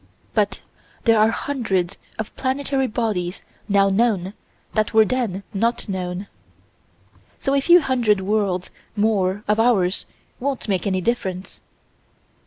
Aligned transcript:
But 0.33 0.61
there 1.03 1.19
are 1.19 1.29
hundreds 1.29 1.95
of 2.17 2.35
planetary 2.35 2.87
bodies 2.87 3.43
now 3.69 3.89
known 3.91 4.33
that 4.73 4.95
were 4.95 5.05
then 5.05 5.43
not 5.53 5.87
known. 5.87 6.25
So 7.37 7.53
a 7.53 7.61
few 7.61 7.81
hundred 7.81 8.19
worlds 8.21 8.71
more 8.95 9.43
of 9.47 9.59
ours 9.59 10.07
won't 10.39 10.67
make 10.67 10.87
any 10.87 11.01
difference. 11.01 11.61